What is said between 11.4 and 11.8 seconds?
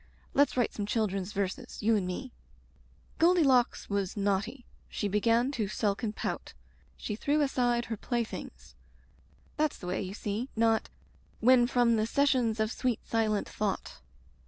When